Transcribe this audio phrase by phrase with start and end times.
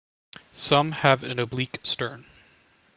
[0.53, 2.25] Some have an oblique stern.